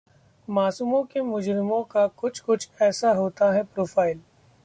मासूमों 0.47 1.03
के 1.03 1.21
मुजरिमों 1.21 1.81
का 1.83 2.05
कुछ-कुछ 2.07 2.69
ऐसा 2.81 3.11
होता 3.11 3.51
है 3.51 3.63
प्रोफाइल 3.63 4.19